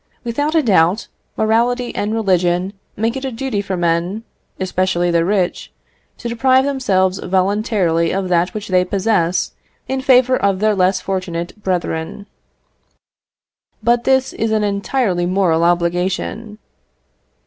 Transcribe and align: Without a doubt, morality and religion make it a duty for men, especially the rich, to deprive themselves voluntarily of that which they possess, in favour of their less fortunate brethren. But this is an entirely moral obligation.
Without 0.23 0.55
a 0.55 0.63
doubt, 0.63 1.09
morality 1.37 1.93
and 1.93 2.11
religion 2.11 2.73
make 2.95 3.15
it 3.15 3.23
a 3.23 3.31
duty 3.31 3.61
for 3.61 3.77
men, 3.77 4.23
especially 4.59 5.11
the 5.11 5.23
rich, 5.23 5.71
to 6.17 6.27
deprive 6.27 6.65
themselves 6.65 7.19
voluntarily 7.19 8.11
of 8.11 8.27
that 8.27 8.51
which 8.55 8.69
they 8.69 8.83
possess, 8.83 9.51
in 9.87 10.01
favour 10.01 10.35
of 10.37 10.57
their 10.59 10.73
less 10.73 10.99
fortunate 10.99 11.55
brethren. 11.61 12.25
But 13.83 14.05
this 14.05 14.33
is 14.33 14.49
an 14.49 14.63
entirely 14.63 15.27
moral 15.27 15.63
obligation. 15.63 16.57